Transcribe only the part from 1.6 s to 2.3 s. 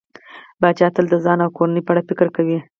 په اړه فکر